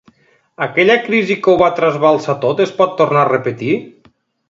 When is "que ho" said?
1.43-1.55